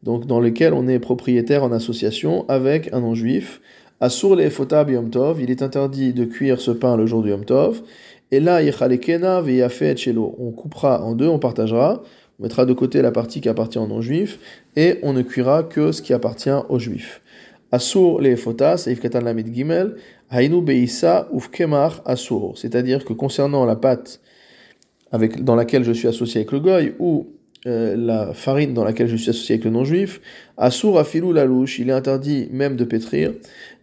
donc 0.04 0.28
dans 0.28 0.40
lequel 0.40 0.74
on 0.74 0.88
est 0.88 1.00
propriétaire 1.00 1.62
en 1.66 1.74
association 1.74 2.46
avec 2.48 2.94
un 2.94 3.02
non-juif. 3.02 3.60
Asur 4.00 4.38
le 4.38 4.50
Fotab 4.50 4.90
Yom 4.90 5.10
Tov, 5.10 5.42
il 5.42 5.52
est 5.52 5.62
interdit 5.62 6.14
de 6.14 6.24
cuire 6.24 6.62
ce 6.62 6.72
pain 6.72 6.96
le 6.96 7.06
jour 7.06 7.22
du 7.22 7.32
Yom 7.32 7.44
Tov. 7.44 7.82
Et 8.32 8.40
là, 8.40 8.62
on 10.16 10.52
coupera 10.52 11.04
en 11.04 11.16
deux, 11.16 11.28
on 11.28 11.38
partagera, 11.38 12.02
on 12.40 12.44
mettra 12.44 12.66
de 12.66 12.72
côté 12.72 13.02
la 13.02 13.12
partie 13.12 13.42
qui 13.42 13.50
appartient 13.50 13.78
aux 13.78 13.88
non-juifs, 13.88 14.40
et 14.78 15.00
on 15.04 15.12
ne 15.12 15.22
cuira 15.22 15.64
que 15.64 15.92
ce 15.92 16.02
qui 16.02 16.14
appartient 16.14 16.50
aux 16.70 16.80
juifs. 16.80 17.22
Asur 17.72 18.20
le 18.20 18.36
fotas, 18.36 18.90
katan 19.02 19.22
lamid 19.22 19.54
gimel, 19.54 19.96
hainu 20.30 20.62
beisa 20.62 21.28
uf 21.32 21.50
kemar 21.50 22.02
asur. 22.06 22.54
C'est-à-dire 22.58 23.06
que 23.06 23.14
concernant 23.14 23.66
la 23.66 23.76
pâte 23.76 24.20
avec, 25.12 25.44
dans 25.44 25.56
laquelle 25.56 25.84
je 25.84 25.92
suis 25.92 26.08
associé 26.08 26.42
avec 26.42 26.52
le 26.52 26.60
goy, 26.60 26.94
ou 27.00 27.28
euh, 27.68 27.96
la 27.96 28.34
farine 28.34 28.74
dans 28.74 28.84
laquelle 28.84 29.08
je 29.08 29.16
suis 29.16 29.30
associé 29.30 29.54
avec 29.54 29.66
le 29.66 29.72
non-juif, 29.72 30.20
Asur 30.58 30.98
afilu 30.98 31.32
louche, 31.46 31.78
il 31.78 31.90
est 31.90 31.94
interdit 31.94 32.50
même 32.52 32.76
de 32.76 32.84
pétrir, 32.86 33.34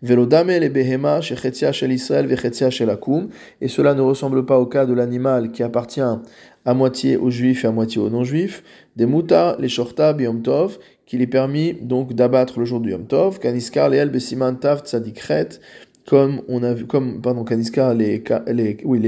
Velodame 0.02 0.58
le 0.58 0.68
behema 0.68 1.20
shechetia 1.20 1.70
shel 1.70 1.92
Israël 1.92 2.26
vechetia 2.26 2.70
shel 2.70 2.90
akum, 2.90 3.28
et 3.60 3.68
cela 3.68 3.94
ne 3.94 4.00
ressemble 4.00 4.44
pas 4.44 4.58
au 4.58 4.66
cas 4.66 4.84
de 4.84 4.92
l'animal 4.92 5.52
qui 5.52 5.62
appartient 5.62 6.00
à 6.00 6.74
moitié 6.74 7.16
aux 7.16 7.30
juifs 7.30 7.64
et 7.64 7.68
à 7.68 7.70
moitié 7.70 8.00
aux 8.00 8.10
non-juifs, 8.10 8.64
des 8.96 9.06
muta 9.06 9.56
les 9.60 9.68
shorta 9.68 10.12
biyom 10.12 10.42
tov, 10.42 10.78
qu'il 11.08 11.22
est 11.22 11.26
permis 11.26 11.72
donc 11.72 12.12
d'abattre 12.12 12.60
le 12.60 12.66
jour 12.66 12.80
du 12.80 12.90
yom 12.90 13.06
tov, 13.06 13.38
kaniskar 13.40 13.88
leel 13.88 14.10
besiman 14.10 14.58
tav 14.60 14.82
tzadikret, 14.84 15.58
comme 16.06 16.42
on 16.48 16.62
a 16.62 16.74
vu, 16.74 16.84
comme, 16.84 17.22
pardon, 17.22 17.44
kaniskar 17.44 17.94
les, 17.94 18.22
les, 18.46 18.76
oui, 18.84 19.00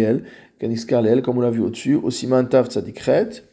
comme 1.22 1.38
on 1.38 1.40
l'a 1.42 1.50
vu 1.50 1.60
au-dessus, 1.60 1.96
au 1.96 2.10
siman 2.10 2.48
tav 2.48 2.68
tzadikret, 2.68 3.44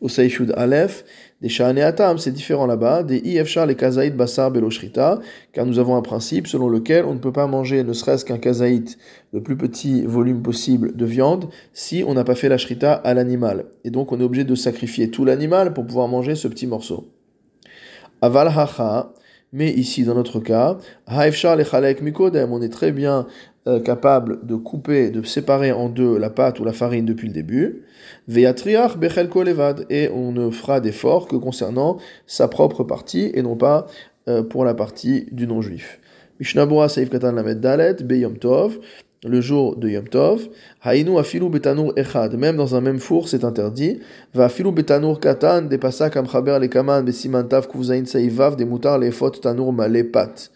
au 0.00 0.08
Aleph, 0.56 1.04
des 1.40 1.48
Sha'aneatam, 1.48 2.18
c'est 2.18 2.32
différent 2.32 2.66
là-bas, 2.66 3.04
des 3.04 3.18
IFSHA, 3.18 3.66
les 3.66 3.76
Kazaït 3.76 4.16
Bassar 4.16 4.50
Beloshrita, 4.50 5.20
car 5.52 5.64
nous 5.64 5.78
avons 5.78 5.94
un 5.94 6.02
principe 6.02 6.46
selon 6.48 6.68
lequel 6.68 7.04
on 7.04 7.14
ne 7.14 7.18
peut 7.18 7.32
pas 7.32 7.46
manger 7.46 7.84
ne 7.84 7.92
serait-ce 7.92 8.24
qu'un 8.24 8.38
Kazaït, 8.38 8.98
le 9.32 9.40
plus 9.40 9.56
petit 9.56 10.02
volume 10.02 10.42
possible 10.42 10.96
de 10.96 11.04
viande, 11.04 11.48
si 11.72 12.04
on 12.06 12.14
n'a 12.14 12.24
pas 12.24 12.34
fait 12.34 12.48
la 12.48 12.58
Shrita 12.58 12.92
à 12.92 13.14
l'animal. 13.14 13.66
Et 13.84 13.90
donc 13.90 14.10
on 14.10 14.20
est 14.20 14.24
obligé 14.24 14.44
de 14.44 14.54
sacrifier 14.54 15.10
tout 15.10 15.24
l'animal 15.24 15.72
pour 15.72 15.86
pouvoir 15.86 16.08
manger 16.08 16.34
ce 16.34 16.48
petit 16.48 16.66
morceau. 16.66 17.13
Aval 18.24 18.48
Hacha, 18.48 19.12
mais 19.52 19.70
ici 19.70 20.02
dans 20.04 20.14
notre 20.14 20.40
cas, 20.40 20.78
Haifshar 21.06 21.56
les 21.56 21.64
Chalek 21.66 22.00
Mikodem, 22.00 22.50
on 22.54 22.62
est 22.62 22.70
très 22.70 22.90
bien 22.90 23.26
euh, 23.66 23.80
capable 23.80 24.46
de 24.46 24.54
couper, 24.54 25.10
de 25.10 25.22
séparer 25.22 25.72
en 25.72 25.90
deux 25.90 26.16
la 26.16 26.30
pâte 26.30 26.58
ou 26.58 26.64
la 26.64 26.72
farine 26.72 27.04
depuis 27.04 27.28
le 27.28 27.34
début. 27.34 27.82
Veyatriach 28.26 28.96
bechel 28.96 29.28
kolevad 29.28 29.84
et 29.90 30.08
on 30.08 30.32
ne 30.32 30.48
fera 30.48 30.80
d'effort 30.80 31.28
que 31.28 31.36
concernant 31.36 31.98
sa 32.26 32.48
propre 32.48 32.82
partie 32.82 33.30
et 33.34 33.42
non 33.42 33.56
pas 33.56 33.88
euh, 34.26 34.42
pour 34.42 34.64
la 34.64 34.72
partie 34.72 35.26
du 35.30 35.46
non-juif. 35.46 36.00
Mishnabura 36.40 36.88
Saif 36.88 37.10
Katan 37.10 37.32
Lamed 37.32 37.60
Dalet, 37.60 37.96
Beyom 38.02 38.38
Tov, 38.38 38.78
le 39.22 39.40
jour 39.40 39.76
de 39.76 39.88
Yom 39.88 40.08
Tov, 40.08 40.48
Hainu 40.84 41.18
afilu 41.18 41.48
betanur 41.48 41.92
echad, 41.96 42.34
même 42.36 42.56
dans 42.56 42.74
un 42.74 42.80
même 42.80 42.98
four 42.98 43.28
c'est 43.28 43.44
interdit, 43.44 44.00
va 44.34 44.44
afilu 44.44 44.72
betanur 44.72 45.20
katan, 45.20 45.62
des 45.62 45.78
pasak 45.78 46.16
amchaber 46.16 46.58
le 46.60 46.68
kaman, 46.68 47.04
des 47.04 47.12
tanur 49.40 49.72
malepat. 49.72 50.50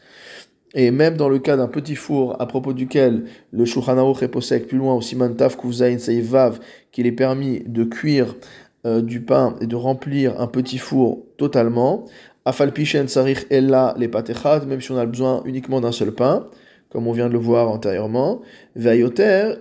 Et 0.74 0.90
même 0.90 1.16
dans 1.16 1.30
le 1.30 1.38
cas 1.38 1.56
d'un 1.56 1.66
petit 1.66 1.94
four 1.94 2.40
à 2.40 2.46
propos 2.46 2.74
duquel 2.74 3.24
le 3.52 3.64
Shulchan 3.64 3.96
Aruch 3.96 4.26
plus 4.68 4.78
loin 4.78 4.94
au 4.94 5.00
Siman 5.00 5.34
Taf 5.34 5.56
Kuvzain 5.56 5.98
Seivav 5.98 6.60
qu'il 6.92 7.06
est 7.06 7.12
permis 7.12 7.60
de 7.66 7.84
cuire 7.84 8.36
euh, 8.84 9.00
du 9.00 9.22
pain 9.22 9.56
et 9.62 9.66
de 9.66 9.76
remplir 9.76 10.38
un 10.40 10.46
petit 10.46 10.78
four 10.78 11.24
totalement. 11.38 12.04
Afalpichen 12.44 13.08
sarich 13.08 13.46
ella 13.50 13.94
les 13.98 14.08
patechad, 14.08 14.66
même 14.66 14.80
si 14.80 14.92
on 14.92 14.98
a 14.98 15.06
besoin 15.06 15.42
uniquement 15.46 15.80
d'un 15.80 15.92
seul 15.92 16.12
pain, 16.12 16.46
comme 16.90 17.06
on 17.06 17.12
vient 17.12 17.28
de 17.28 17.34
le 17.34 17.38
voir 17.38 17.68
antérieurement. 17.68 18.40
Vayoter 18.76 19.54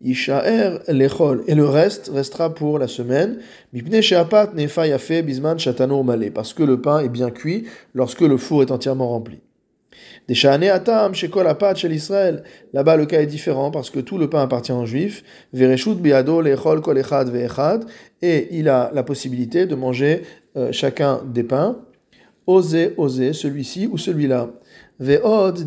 lechol. 0.00 1.44
Et 1.46 1.54
le 1.54 1.64
reste 1.64 2.10
restera 2.12 2.54
pour 2.54 2.78
la 2.78 2.88
semaine. 2.88 3.38
Parce 6.34 6.52
que 6.52 6.62
le 6.62 6.80
pain 6.80 7.00
est 7.00 7.08
bien 7.08 7.30
cuit 7.30 7.64
lorsque 7.94 8.20
le 8.20 8.36
four 8.36 8.62
est 8.62 8.70
entièrement 8.70 9.08
rempli. 9.08 9.40
Des 10.28 10.46
atam 10.46 11.14
shekol 11.14 11.46
apat 11.46 11.74
shel 11.74 11.92
Israël. 11.92 12.44
Là-bas, 12.72 12.96
le 12.96 13.06
cas 13.06 13.22
est 13.22 13.26
différent 13.26 13.70
parce 13.70 13.88
que 13.90 13.98
tout 13.98 14.18
le 14.18 14.28
pain 14.28 14.42
appartient 14.42 14.72
aux 14.72 14.86
juifs. 14.86 15.24
Vereshut 15.52 15.94
biado 15.94 16.42
lechol 16.42 16.80
kol. 16.82 17.02
Et 18.20 18.48
il 18.50 18.68
a 18.68 18.90
la 18.92 19.02
possibilité 19.02 19.66
de 19.66 19.74
manger 19.74 20.22
euh, 20.56 20.70
chacun 20.70 21.22
des 21.24 21.44
pains. 21.44 21.78
Osez, 22.46 22.94
osez, 22.96 23.32
celui-ci 23.32 23.88
ou 23.90 23.98
celui-là. 23.98 24.50
Ve'od 25.00 25.66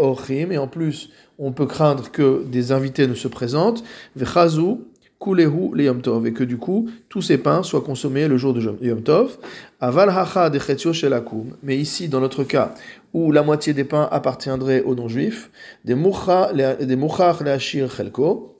ochim. 0.00 0.50
Et 0.50 0.58
en 0.58 0.66
plus, 0.68 1.10
on 1.38 1.52
peut 1.52 1.66
craindre 1.66 2.10
que 2.10 2.44
des 2.44 2.72
invités 2.72 3.06
ne 3.06 3.14
se 3.14 3.28
présentent, 3.28 3.82
vechazu 4.14 4.76
kulehu 5.20 5.70
le 5.72 5.84
Yom 5.84 6.00
et 6.26 6.32
que 6.32 6.44
du 6.44 6.58
coup, 6.58 6.88
tous 7.08 7.22
ces 7.22 7.38
pains 7.38 7.62
soient 7.62 7.80
consommés 7.80 8.28
le 8.28 8.36
jour 8.36 8.52
de 8.52 8.60
Yom 8.82 9.02
Tov. 9.02 9.38
Aval 9.80 10.10
hacha 10.10 10.50
de 10.50 10.58
shelakum, 10.58 11.56
mais 11.62 11.76
ici, 11.76 12.08
dans 12.08 12.20
notre 12.20 12.44
cas, 12.44 12.74
où 13.12 13.32
la 13.32 13.42
moitié 13.42 13.72
des 13.72 13.84
pains 13.84 14.08
appartiendrait 14.10 14.82
aux 14.82 14.94
non-juifs, 14.94 15.50
des 15.84 15.94
mouchach 15.94 16.52
leashir 17.40 17.90
chelko, 17.90 18.55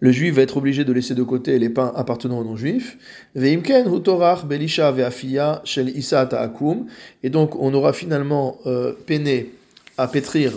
le 0.00 0.12
juif 0.12 0.34
va 0.34 0.42
être 0.42 0.56
obligé 0.56 0.84
de 0.84 0.92
laisser 0.92 1.14
de 1.14 1.22
côté 1.22 1.58
les 1.58 1.68
pains 1.68 1.92
appartenant 1.94 2.38
aux 2.38 2.44
non-juifs. 2.44 2.98
Belisha 3.34 4.90
veafia 4.92 5.62
shel 5.64 5.92
akum, 6.32 6.86
et 7.22 7.30
donc 7.30 7.56
on 7.56 7.72
aura 7.74 7.92
finalement 7.92 8.58
euh, 8.66 8.92
peiné 9.06 9.50
à 9.96 10.06
pétrir 10.08 10.52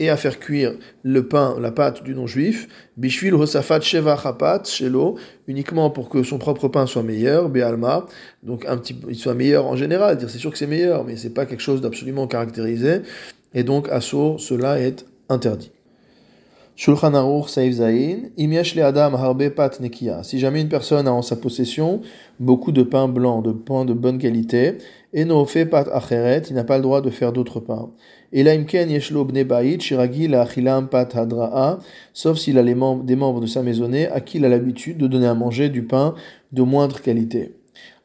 et 0.00 0.10
à 0.10 0.16
faire 0.16 0.38
cuire 0.40 0.74
le 1.02 1.26
pain, 1.26 1.56
la 1.60 1.70
pâte 1.70 2.02
du 2.02 2.14
non-juif, 2.14 2.68
bishvil 2.96 3.34
hosafat 3.34 3.80
sheva 3.80 4.18
chapat 4.20 4.64
shelo, 4.64 5.16
uniquement 5.46 5.90
pour 5.90 6.08
que 6.08 6.22
son 6.22 6.38
propre 6.38 6.68
pain 6.68 6.86
soit 6.86 7.02
meilleur, 7.02 7.48
be'alma, 7.48 8.06
donc 8.42 8.64
un 8.66 8.76
petit, 8.76 8.96
il 9.08 9.16
soit 9.16 9.34
meilleur 9.34 9.66
en 9.66 9.76
général, 9.76 10.18
c'est 10.20 10.38
sûr 10.38 10.50
que 10.50 10.58
c'est 10.58 10.66
meilleur, 10.66 11.04
mais 11.04 11.16
c'est 11.16 11.30
pas 11.30 11.46
quelque 11.46 11.62
chose 11.62 11.80
d'absolument 11.80 12.26
caractérisé, 12.26 13.02
et 13.54 13.62
donc 13.62 13.88
à 13.88 14.00
cela 14.00 14.80
est 14.80 15.06
interdit. 15.28 15.70
Shulchan 16.76 17.14
Aruch 17.14 17.50
Saif 17.50 17.74
Zain, 17.74 18.30
Imyesh 18.36 18.74
le 18.74 18.84
Adam 18.84 19.14
harbe 19.14 19.48
pat 19.50 19.78
nekia. 19.78 20.24
Si 20.24 20.40
jamais 20.40 20.60
une 20.60 20.68
personne 20.68 21.06
a 21.06 21.12
en 21.12 21.22
sa 21.22 21.36
possession 21.36 22.00
beaucoup 22.40 22.72
de 22.72 22.82
pain 22.82 23.06
blanc, 23.06 23.42
de 23.42 23.52
pain 23.52 23.84
de 23.84 23.92
bonne 23.92 24.18
qualité, 24.18 24.78
et 25.12 25.24
no 25.24 25.44
fait 25.44 25.66
pat 25.66 25.88
acheret, 25.92 26.42
il 26.50 26.56
n'a 26.56 26.64
pas 26.64 26.78
le 26.78 26.82
droit 26.82 27.00
de 27.00 27.10
faire 27.10 27.32
d'autres 27.32 27.60
pains. 27.60 27.90
Et 28.32 28.42
là 28.42 28.50
imken 28.54 28.90
yeshlo 28.90 29.24
bne 29.24 29.44
bait 29.44 29.78
shiragi 29.78 30.26
la 30.26 30.42
achilam 30.42 30.88
pat 30.88 31.14
hadra'a, 31.14 31.78
sauf 32.12 32.38
s'il 32.38 32.58
a 32.58 32.62
les 32.62 32.74
membres, 32.74 33.04
des 33.04 33.14
membres 33.14 33.40
de 33.40 33.46
sa 33.46 33.62
maisonnée 33.62 34.08
à 34.08 34.20
qui 34.20 34.38
il 34.38 34.44
a 34.44 34.48
l'habitude 34.48 34.98
de 34.98 35.06
donner 35.06 35.28
à 35.28 35.34
manger 35.34 35.68
du 35.68 35.84
pain 35.84 36.16
de 36.50 36.62
moindre 36.62 37.00
qualité. 37.00 37.54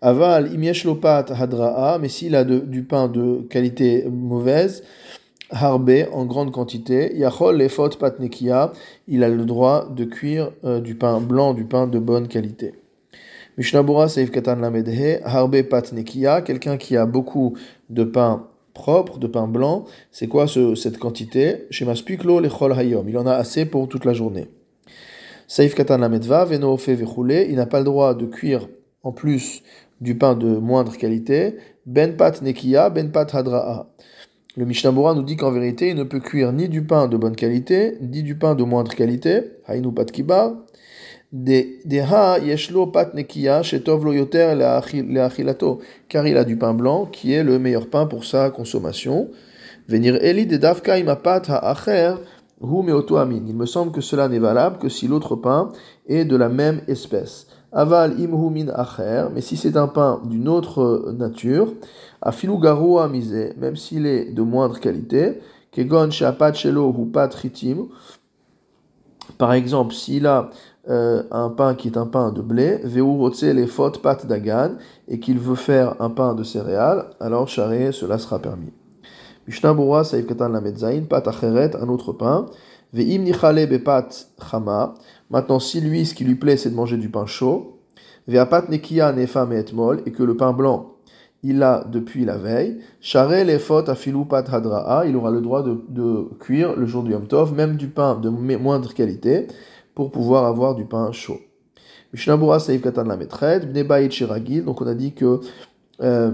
Aval 0.02 0.54
imyeshlo 0.54 0.94
pat 0.94 1.32
hadra'a, 1.32 1.98
mais 1.98 2.08
s'il 2.08 2.36
a 2.36 2.44
du 2.44 2.84
pain 2.84 3.08
de 3.08 3.48
qualité 3.50 4.06
mauvaise, 4.12 4.84
harbe 5.50 6.08
en 6.12 6.25
grande 6.25 6.51
quantité. 6.51 7.15
Yachol 7.18 7.58
lefot 7.58 7.89
patnekia, 7.89 8.72
il 9.08 9.24
a 9.24 9.29
le 9.29 9.46
droit 9.46 9.88
de 9.89 10.06
cuire 10.06 10.51
euh, 10.63 10.79
du 10.79 10.96
pain 10.96 11.20
blanc, 11.20 11.53
du 11.53 11.65
pain 11.65 11.88
de 11.88 12.00
bonne 12.00 12.27
qualité. 12.27 12.74
Mishnabura 13.58 14.08
Seif 14.08 14.32
Katan 14.32 14.58
Lamedhe, 14.58 15.22
harbe 15.24 15.62
patnekia, 15.63 16.41
quelqu'un 16.41 16.77
qui 16.77 16.96
a 16.96 17.06
beaucoup 17.06 17.58
de 17.89 18.03
pain 18.03 18.48
propre, 18.74 19.20
de 19.20 19.27
pain 19.27 19.48
blanc, 19.48 19.86
c'est 20.12 20.27
quoi 20.27 20.48
ce, 20.48 20.75
cette 20.75 20.98
quantité? 20.98 21.68
Chez 21.70 21.84
Maspiklo 21.84 22.39
lechol 22.39 22.72
hayom, 22.72 23.10
il 23.10 23.18
en 23.18 23.27
a 23.27 23.34
assez 23.34 23.65
pour 23.65 23.89
toute 23.89 24.06
la 24.06 24.13
journée. 24.13 24.48
Seif 25.48 25.75
Katan 25.75 25.98
Lamedva, 25.98 26.46
veno 26.46 26.77
il 26.88 27.56
n'a 27.56 27.65
pas 27.65 27.79
le 27.79 27.86
droit 27.86 28.13
de 28.13 28.25
cuire 28.25 28.70
en 29.03 29.12
plus 29.12 29.63
du 30.00 30.15
pain 30.15 30.36
de 30.36 30.58
moindre 30.58 30.96
qualité, 30.96 31.58
ben 31.86 32.15
pat 32.15 32.41
nekia, 32.41 32.89
ben 32.89 33.12
pat 33.12 33.34
hadra'a. 33.34 33.88
Le 34.58 34.65
Mishnah 34.65 34.91
nous 34.91 35.22
dit 35.22 35.36
qu'en 35.36 35.51
vérité, 35.51 35.89
il 35.89 35.96
ne 35.96 36.01
peut 36.03 36.20
cuire 36.20 36.51
ni 36.51 36.70
du 36.70 36.84
pain 36.84 37.08
de 37.08 37.18
bonne 37.18 37.36
qualité, 37.36 38.00
ni 38.01 38.24
du 38.24 38.36
pain 38.36 38.56
de 38.56 38.63
moindre 38.63 38.96
qualité, 38.96 39.44
hainu 39.68 39.94
pat 39.94 40.12
leachilato, 45.03 45.79
car 46.08 46.25
il 46.25 46.38
a 46.38 46.44
du 46.44 46.58
pain 46.58 46.74
blanc 46.74 47.06
qui 47.06 47.34
est 47.34 47.44
le 47.44 47.60
meilleur 47.60 47.91
pain 47.91 48.08
pour 48.08 48.25
sa 48.25 48.50
consommation. 48.50 49.29
Venir 49.88 50.15
eli. 50.15 50.48
Il 50.51 50.60
me 53.56 53.65
semble 53.65 53.91
que 53.91 54.01
cela 54.01 54.27
n'est 54.27 54.39
valable 54.39 54.79
que 54.79 54.89
si 54.89 55.08
l'autre 55.08 55.36
pain 55.36 55.72
est 56.08 56.25
de 56.25 56.36
la 56.36 56.50
même 56.50 56.82
espèce. 56.88 57.46
Aval 57.72 58.20
imhu 58.20 58.50
min 58.50 58.70
acher, 58.70 59.28
mais 59.34 59.42
si 59.42 59.56
c'est 59.56 59.78
un 59.78 59.88
pain 59.88 60.22
d'une 60.26 60.48
autre 60.48 61.14
nature, 61.18 61.74
Afilu 62.22 62.60
garoua 62.60 63.08
même 63.08 63.76
s'il 63.76 64.06
est 64.06 64.32
de 64.32 64.42
moindre 64.42 64.80
qualité, 64.80 65.40
kegon 65.72 66.10
shapat 66.10 66.54
shelo 66.54 66.94
ou 66.98 67.06
pat 67.06 67.36
par 69.38 69.54
exemple, 69.54 69.94
s'il 69.94 70.26
a 70.26 70.50
euh, 70.90 71.24
un 71.32 71.50
pain 71.50 71.76
qui 71.76 71.88
est 71.88 71.98
un 71.98 72.08
pain 72.08 72.32
de 72.32 72.42
blé, 72.42 72.78
veurotse 72.84 73.44
les 73.44 73.68
fautes 73.68 74.02
pat 74.02 74.26
dagan, 74.26 74.72
et 75.08 75.20
qu'il 75.20 75.40
veut 75.40 75.56
faire 75.56 75.96
un 76.02 76.10
pain 76.10 76.34
de 76.34 76.44
céréales, 76.44 77.06
alors 77.20 77.48
charé, 77.48 77.92
cela 77.92 78.18
sera 78.18 78.40
permis. 78.40 78.74
Mishnah 79.48 79.74
Bura 79.74 80.04
Saïf 80.04 80.28
Katan 80.28 80.50
la 80.50 80.62
pat 81.10 81.28
acheret, 81.28 81.76
un 81.76 81.90
autre 81.90 82.14
pain, 82.14 82.48
ve'im 82.94 83.24
nichale 83.24 83.68
bepat 83.68 84.10
chama, 84.50 84.96
maintenant 85.30 85.60
si 85.60 85.82
lui, 85.82 86.06
ce 86.06 86.14
qui 86.14 86.24
lui 86.24 86.36
plaît, 86.36 86.58
c'est 86.58 86.70
de 86.70 86.76
manger 86.76 86.98
du 86.98 87.10
pain 87.10 87.26
chaud, 87.26 87.80
ve'apat 88.28 88.70
nekia 88.70 89.12
nefa 89.12 89.48
etmol, 89.52 90.02
et 90.06 90.12
que 90.12 90.24
le 90.24 90.38
pain 90.38 90.54
blanc 90.54 90.96
il 91.44 91.64
a 91.64 91.86
depuis 91.90 92.26
la 92.26 92.38
veille. 92.38 92.80
Charé 93.02 93.46
les 93.46 93.60
fautes 93.60 93.90
à 93.90 93.96
pat 94.30 94.48
hadra'a, 94.52 95.06
il 95.06 95.16
aura 95.16 95.32
le 95.32 95.42
droit 95.42 95.64
de, 95.64 96.30
cuire 96.40 96.76
le 96.76 96.86
jour 96.86 97.04
du 97.04 97.12
Yom 97.12 97.26
même 97.56 97.78
du 97.78 97.88
pain 97.88 98.16
de 98.16 98.30
moindre 98.30 98.94
qualité, 98.94 99.48
pour 99.96 100.12
pouvoir 100.12 100.46
avoir 100.46 100.76
du 100.76 100.86
pain 100.86 101.12
chaud. 101.12 101.40
La 102.14 102.36
donc 102.36 102.50
on 104.82 104.88
a 104.88 104.96
dit 104.96 105.14
que 105.14 105.40
euh, 106.02 106.32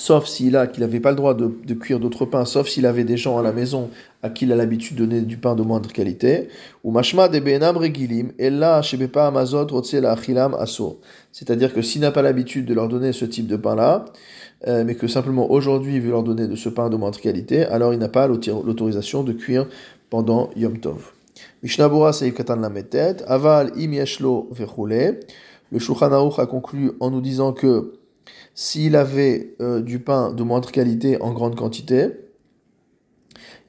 sauf 0.00 0.26
s'il 0.26 0.56
a 0.56 0.66
qu'il 0.66 0.80
n'avait 0.80 0.98
pas 0.98 1.10
le 1.10 1.16
droit 1.16 1.34
de, 1.34 1.74
cuire 1.74 2.00
d'autres 2.00 2.24
pains, 2.24 2.46
sauf 2.46 2.68
s'il 2.68 2.86
avait 2.86 3.04
des 3.04 3.18
gens 3.18 3.36
à 3.38 3.42
la 3.42 3.52
maison 3.52 3.90
à 4.22 4.30
qui 4.30 4.46
il 4.46 4.52
a 4.52 4.56
l'habitude 4.56 4.96
de 4.96 5.04
donner 5.04 5.20
du 5.20 5.36
pain 5.36 5.54
de 5.54 5.62
moindre 5.62 5.92
qualité, 5.92 6.48
ou 6.82 6.90
mashma 6.90 7.28
de 7.28 7.38
benam 7.38 7.76
regilim, 7.76 8.32
et 8.38 8.48
là 8.48 8.80
shebepa 8.80 9.26
amazot 9.26 9.66
la 10.00 10.12
achilam 10.12 10.54
aso. 10.54 11.00
C'est-à-dire 11.32 11.74
que 11.74 11.82
s'il 11.82 12.00
n'a 12.00 12.12
pas 12.12 12.22
l'habitude 12.22 12.64
de 12.64 12.72
leur 12.72 12.88
donner 12.88 13.12
ce 13.12 13.26
type 13.26 13.46
de 13.46 13.56
pain-là, 13.56 14.06
euh, 14.68 14.84
mais 14.86 14.94
que 14.94 15.06
simplement 15.06 15.50
aujourd'hui 15.50 15.96
il 15.96 16.00
veut 16.00 16.12
leur 16.12 16.22
donner 16.22 16.48
de 16.48 16.56
ce 16.56 16.70
pain 16.70 16.88
de 16.88 16.96
moindre 16.96 17.20
qualité, 17.20 17.66
alors 17.66 17.92
il 17.92 17.98
n'a 17.98 18.08
pas 18.08 18.26
l'autorisation 18.26 19.22
de 19.22 19.32
cuire 19.32 19.66
pendant 20.08 20.48
Yom 20.56 20.78
Tov. 20.78 21.12
Mishnabura 21.62 22.14
Seif 22.14 22.38
Lametet, 22.48 23.16
Aval 23.26 23.72
im 23.76 23.92
yeshlo 23.92 24.48
Le 25.72 25.78
Shulchan 25.78 26.30
a 26.38 26.46
conclu 26.46 26.92
en 27.00 27.10
nous 27.10 27.20
disant 27.20 27.52
que 27.52 27.99
s'il 28.54 28.96
avait 28.96 29.54
euh, 29.60 29.80
du 29.80 29.98
pain 29.98 30.32
de 30.32 30.42
moindre 30.42 30.70
qualité 30.70 31.20
en 31.20 31.32
grande 31.32 31.56
quantité, 31.56 32.08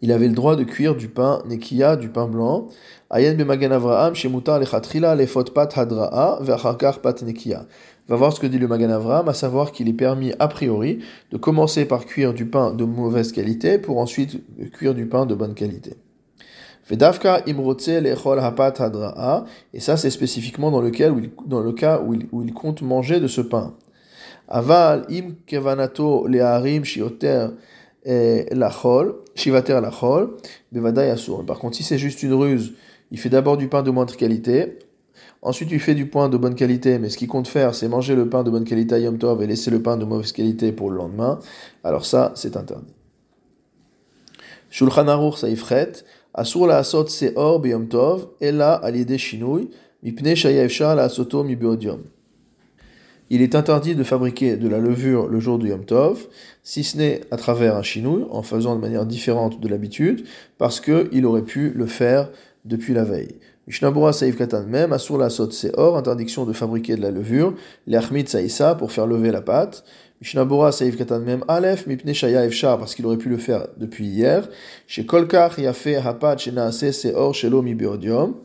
il 0.02 0.12
avait 0.12 0.28
le 0.28 0.34
droit 0.34 0.56
de 0.56 0.64
cuire 0.64 0.96
du 0.96 1.08
pain 1.08 1.44
nekia, 1.48 1.96
du 1.96 2.10
pain 2.10 2.28
blanc. 2.28 2.68
Ayen 3.12 3.36
b'magan 3.36 3.72
Avraham, 3.72 4.14
pat 5.54 5.78
hadra'a 5.78 6.40
pat 7.04 7.22
nekia. 7.22 7.68
Va 8.12 8.18
voir 8.18 8.34
ce 8.34 8.42
que 8.42 8.48
dit 8.48 8.60
le 8.60 8.68
Magan 8.68 8.90
Avraham, 8.90 9.30
à 9.30 9.34
savoir 9.34 9.72
qu'il 9.72 9.88
est 9.88 9.94
permis 9.94 10.34
a 10.38 10.50
priori 10.50 11.00
de 11.32 11.38
commencer 11.38 11.86
par 11.86 12.06
cuire 12.06 12.34
du 12.34 12.46
pain 12.46 12.74
de 12.74 12.84
mauvaise 12.84 13.32
qualité 13.32 13.78
pour 13.78 14.00
ensuite 14.00 14.44
cuire 14.74 14.94
du 14.94 15.06
pain 15.06 15.26
de 15.26 15.34
bonne 15.34 15.54
qualité. 15.54 15.94
Vedavka 16.90 17.44
lechol 17.46 18.40
hapat 18.40 18.74
hadra'a, 18.80 19.46
et 19.74 19.80
ça 19.80 19.96
c'est 19.96 20.10
spécifiquement 20.10 20.72
dans, 20.72 20.82
lequel, 20.82 21.14
dans 21.46 21.62
le 21.62 21.72
cas 21.72 22.02
où 22.02 22.44
il 22.44 22.54
compte 22.54 22.82
manger 22.82 23.20
de 23.20 23.28
ce 23.28 23.40
pain. 23.40 23.76
Aval 24.54 25.06
im 25.10 25.36
kevanato 25.48 26.28
leharim 26.28 26.84
shioter 26.84 27.52
lachol, 28.52 29.16
shivater 29.34 29.80
lachol, 29.80 30.38
bevadai 30.74 31.10
asur. 31.10 31.46
Par 31.46 31.58
contre, 31.58 31.78
si 31.78 31.84
c'est 31.84 31.98
juste 31.98 32.22
une 32.22 32.34
ruse, 32.34 32.74
il 33.12 33.18
fait 33.18 33.30
d'abord 33.30 33.56
du 33.56 33.70
pain 33.70 33.82
de 33.82 33.92
moindre 33.92 34.16
qualité, 34.18 34.80
ensuite 35.42 35.72
il 35.72 35.80
fait 35.80 35.96
du 35.96 36.08
pain 36.08 36.28
de 36.28 36.36
bonne 36.36 36.56
qualité, 36.56 37.00
mais 37.00 37.10
ce 37.10 37.18
qu'il 37.18 37.30
compte 37.30 37.48
faire, 37.48 37.74
c'est 37.74 37.88
manger 37.88 38.14
le 38.14 38.28
pain 38.28 38.44
de 38.44 38.50
bonne 38.50 38.66
qualité 38.66 38.96
à 38.96 39.00
Yom 39.00 39.18
Tov 39.18 39.42
et 39.42 39.48
laisser 39.48 39.72
le 39.72 39.82
pain 39.82 39.96
de 39.96 40.04
mauvaise 40.04 40.34
qualité 40.34 40.74
pour 40.74 40.90
le 40.90 40.98
lendemain, 40.98 41.40
alors 41.84 42.06
ça, 42.06 42.34
c'est 42.36 42.58
interdit. 42.58 42.94
Shulchan 44.70 45.08
Aruch 45.08 45.38
saifret, 45.38 45.92
asur 46.34 46.68
la 46.68 46.78
asot 46.78 47.08
seor 47.08 47.60
beyom 47.60 47.88
tov, 47.88 48.28
ela 48.42 48.74
alide 48.74 49.18
shinui, 49.18 49.70
mipne 50.04 50.36
shaya 50.36 50.96
la 50.96 51.10
soto 51.10 51.44
mi 51.44 51.56
Il 53.34 53.42
est 53.42 53.56
interdit 53.56 53.96
de 53.96 54.04
fabriquer 54.04 54.58
de 54.58 54.68
la 54.68 54.80
levure 54.80 55.30
le 55.30 55.40
jour 55.40 55.58
du 55.58 55.70
Yom 55.70 55.86
Tov, 55.86 56.28
si 56.64 56.84
ce 56.84 56.98
n'est 56.98 57.22
à 57.32 57.38
travers 57.38 57.78
un 57.78 57.82
chinouille, 57.82 58.26
en 58.30 58.44
faisant 58.44 58.76
de 58.76 58.82
manière 58.82 59.06
différente 59.06 59.62
de 59.62 59.70
l'habitude, 59.70 60.26
parce 60.58 60.82
qu'il 60.82 61.26
aurait 61.26 61.46
pu 61.46 61.70
le 61.70 61.86
faire 61.86 62.30
depuis 62.66 62.94
la 62.94 63.06
veille. 63.06 63.38
Mishnabura 63.68 64.12
Saïf 64.12 64.38
Katan 64.38 64.66
même, 64.66 64.92
Asur 64.92 65.18
la 65.18 65.30
Sot 65.30 65.48
or 65.78 65.96
interdiction 65.96 66.44
de 66.46 66.52
fabriquer 66.52 66.98
de 66.98 67.02
la 67.02 67.10
levure, 67.10 67.54
l'Achmid 67.88 68.28
Saïsa 68.28 68.76
pour 68.76 68.92
faire 68.92 69.08
lever 69.08 69.32
la 69.32 69.42
pâte. 69.42 69.86
Mishnabura 70.20 70.74
Saïf 70.74 70.98
Katan 70.98 71.22
même, 71.22 71.46
Aleph 71.48 71.88
Mipne 71.88 72.14
Shaya 72.14 72.46
Efshar 72.46 72.80
parce 72.80 72.96
qu'il 72.96 73.06
aurait 73.06 73.16
pu 73.16 73.30
le 73.30 73.38
faire 73.38 73.70
depuis 73.78 74.08
hier. 74.08 74.50
Chez 74.88 75.06
Kolkar 75.06 75.58
Yafe 75.58 76.06
Hapat 76.06 76.38
Shenaase 76.38 76.92
Seor 76.92 77.34
Shelo 77.34 77.62
Mi 77.62 77.76
Beodium. 77.76 78.36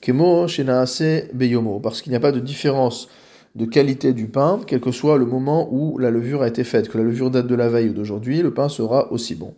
Kemo 0.00 0.46
Shenaase 0.46 1.32
Beyomo 1.34 1.80
parce 1.80 2.00
qu'il 2.00 2.10
n'y 2.10 2.16
a 2.16 2.20
pas 2.20 2.30
de 2.30 2.38
différence 2.38 3.08
de 3.56 3.64
qualité 3.64 4.12
du 4.12 4.26
pain, 4.26 4.60
quel 4.66 4.80
que 4.80 4.92
soit 4.92 5.18
le 5.18 5.26
moment 5.26 5.68
où 5.72 5.98
la 5.98 6.10
levure 6.10 6.42
a 6.42 6.48
été 6.48 6.62
faite. 6.62 6.88
Que 6.88 6.98
la 6.98 7.04
levure 7.04 7.30
date 7.30 7.46
de 7.46 7.54
la 7.54 7.68
veille 7.68 7.88
ou 7.88 7.94
d'aujourd'hui, 7.94 8.42
le 8.42 8.52
pain 8.52 8.68
sera 8.68 9.10
aussi 9.12 9.34
bon. 9.34 9.54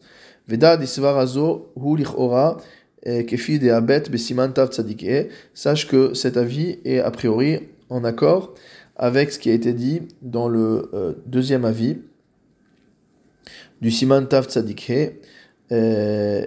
Veda 0.47 0.77
Disvarazo 0.77 1.73
Hu 1.77 2.05
Ora 2.17 2.57
Kefi 3.05 3.59
de 3.59 3.71
Abet 3.71 4.05
Besiman 4.11 4.53
Tav 4.53 4.71
Sache 5.53 5.89
que 5.89 6.15
cet 6.15 6.37
avis 6.37 6.79
est 6.85 7.01
a 7.01 7.11
priori 7.11 7.61
en 7.91 8.05
accord 8.05 8.55
avec 8.99 9.31
ce 9.33 9.39
qui 9.39 9.51
a 9.51 9.55
été 9.55 9.73
dit 9.73 10.03
dans 10.23 10.49
le 10.49 10.91
euh, 10.93 11.15
deuxième 11.27 11.65
avis 11.65 11.99
du 13.81 13.91
Siman 13.91 14.27
Tav 14.27 14.47
Tzadikhe 14.47 15.13
euh, 15.71 16.47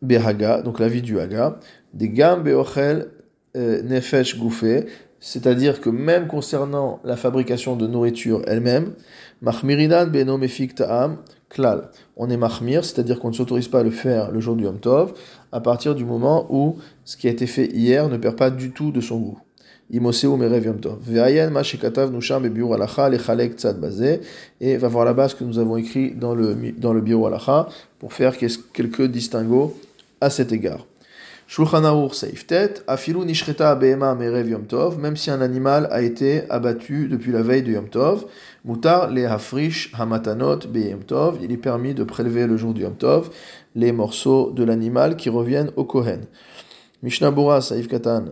Behaga, 0.00 0.62
donc 0.62 0.78
l'avis 0.78 1.02
du 1.02 1.18
Haga, 1.18 1.58
des 1.92 2.08
Gam 2.08 2.42
Beochel 2.42 3.08
euh, 3.56 3.82
Nefesh 3.82 4.38
Goufé, 4.38 4.86
c'est-à-dire 5.24 5.80
que 5.80 5.88
même 5.88 6.26
concernant 6.26 6.98
la 7.04 7.16
fabrication 7.16 7.76
de 7.76 7.86
nourriture 7.86 8.42
elle-même, 8.48 8.92
Mahmiridan 9.40 10.08
Beno 10.08 10.36
Mefik 10.36 10.74
Ta'am, 10.74 11.18
klal. 11.48 11.90
On 12.16 12.28
est 12.28 12.36
mahmir, 12.36 12.84
c'est-à-dire 12.84 13.20
qu'on 13.20 13.28
ne 13.28 13.34
s'autorise 13.34 13.68
pas 13.68 13.80
à 13.80 13.82
le 13.84 13.92
faire 13.92 14.32
le 14.32 14.40
jour 14.40 14.56
du 14.56 14.64
Yom 14.64 14.80
Tov, 14.80 15.14
à 15.52 15.60
partir 15.60 15.94
du 15.94 16.04
moment 16.04 16.46
où 16.50 16.76
ce 17.04 17.16
qui 17.16 17.28
a 17.28 17.30
été 17.30 17.46
fait 17.46 17.66
hier 17.66 18.08
ne 18.08 18.16
perd 18.16 18.36
pas 18.36 18.50
du 18.50 18.72
tout 18.72 18.90
de 18.90 19.00
son 19.00 19.20
goût. 19.20 19.38
Imoseu 19.92 20.36
merev 20.36 20.64
Yom 20.64 20.80
Tov. 20.80 20.98
Ve'ayen 21.00 21.50
ma 21.50 21.62
shekatav 21.62 22.10
nusham 22.10 22.42
bebiur 22.42 22.74
alacha 22.74 23.08
lechalek 23.08 23.54
tzad. 23.54 24.20
Et 24.60 24.76
va 24.76 24.88
voir 24.88 25.04
la 25.04 25.14
base 25.14 25.34
que 25.34 25.44
nous 25.44 25.60
avons 25.60 25.76
écrit 25.76 26.16
dans 26.16 26.34
le, 26.34 26.56
dans 26.76 26.92
le 26.92 27.00
biur 27.00 27.24
alacha 27.28 27.68
pour 28.00 28.12
faire 28.12 28.36
quelques 28.36 29.06
distinguos 29.06 29.76
à 30.20 30.30
cet 30.30 30.50
égard. 30.50 30.84
Tov, 34.68 34.98
même 34.98 35.16
si 35.16 35.30
un 35.30 35.40
animal 35.40 35.88
a 35.90 36.02
été 36.02 36.50
abattu 36.50 37.08
depuis 37.08 37.32
la 37.32 37.42
veille 37.42 37.62
de 37.62 37.72
Yom 37.72 37.88
Tov, 37.88 38.26
Mutar 38.64 39.10
le 39.10 39.26
Hafrish 39.26 39.92
Hamatanot 39.98 40.68
Be 40.68 40.90
Yom 40.90 41.04
Tov, 41.04 41.38
il 41.42 41.52
est 41.52 41.56
permis 41.56 41.94
de 41.94 42.04
prélever 42.04 42.46
le 42.46 42.56
jour 42.56 42.72
du 42.72 42.82
Yom 42.82 42.94
Tov 42.94 43.30
les 43.74 43.92
morceaux 43.92 44.50
de 44.50 44.64
l'animal 44.64 45.16
qui 45.16 45.30
reviennent 45.30 45.70
au 45.76 45.84
Kohen. 45.84 46.26
Mishnah 47.02 47.30
Bura 47.30 47.60
Saif 47.60 47.88
Katan 47.88 48.26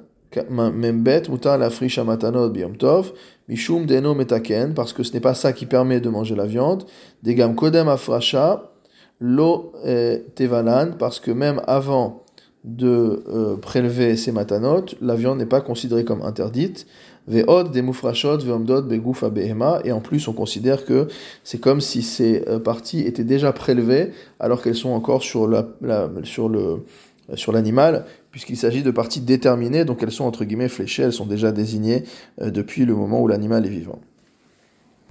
Membet, 0.48 1.22
Mutar 1.28 1.58
le 1.58 1.64
Hafrish 1.64 1.98
Hamatanot 1.98 2.50
Be 2.50 2.58
Yom 2.58 2.76
Tov, 2.76 3.12
Mishum 3.48 3.84
Deno 3.84 4.14
Metaken, 4.14 4.74
parce 4.74 4.92
que 4.92 5.02
ce 5.02 5.12
n'est 5.12 5.20
pas 5.20 5.34
ça 5.34 5.52
qui 5.52 5.66
permet 5.66 6.00
de 6.00 6.08
manger 6.08 6.36
la 6.36 6.46
viande, 6.46 6.84
Degam 7.22 7.56
Kodem 7.56 7.88
Afrasha, 7.88 8.70
Lo 9.18 9.72
eh, 9.84 10.24
Tevalan, 10.34 10.92
parce 10.98 11.20
que 11.20 11.30
même 11.30 11.60
avant 11.66 12.24
de 12.64 13.22
euh, 13.28 13.56
prélever 13.56 14.16
ces 14.16 14.32
matanotes, 14.32 14.94
la 15.00 15.14
viande 15.14 15.38
n'est 15.38 15.46
pas 15.46 15.60
considérée 15.60 16.04
comme 16.04 16.22
interdite. 16.22 16.86
Ve'od 17.26 17.70
des 17.70 17.82
mufrashot 17.82 18.38
ve'omdot 18.38 18.82
begouf 18.82 19.24
et 19.84 19.92
en 19.92 20.00
plus 20.00 20.26
on 20.26 20.32
considère 20.32 20.84
que 20.84 21.06
c'est 21.44 21.60
comme 21.60 21.80
si 21.80 22.02
ces 22.02 22.44
euh, 22.48 22.58
parties 22.58 23.00
étaient 23.00 23.24
déjà 23.24 23.52
prélevées 23.52 24.12
alors 24.40 24.62
qu'elles 24.62 24.74
sont 24.74 24.90
encore 24.90 25.22
sur 25.22 25.46
la, 25.46 25.66
sur 26.24 26.48
le 26.48 26.84
sur 27.34 27.52
l'animal 27.52 28.04
puisqu'il 28.32 28.56
s'agit 28.56 28.82
de 28.82 28.90
parties 28.90 29.20
déterminées 29.20 29.84
donc 29.84 30.02
elles 30.02 30.10
sont 30.10 30.24
entre 30.24 30.44
guillemets 30.44 30.68
fléchées, 30.68 31.04
elles 31.04 31.12
sont 31.12 31.26
déjà 31.26 31.52
désignées 31.52 32.04
euh, 32.40 32.50
depuis 32.50 32.84
le 32.84 32.94
moment 32.94 33.20
où 33.20 33.28
l'animal 33.28 33.64
est 33.66 33.70
vivant. 33.70 34.00